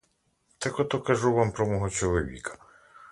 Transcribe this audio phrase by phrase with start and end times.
[0.57, 2.57] Так ото кажу вам про мого чоловіка.